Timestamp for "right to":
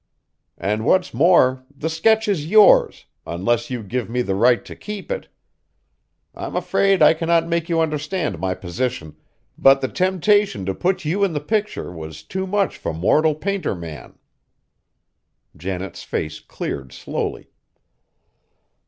4.33-4.75